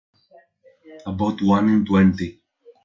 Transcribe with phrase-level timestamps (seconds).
[1.05, 2.39] About one in twenty.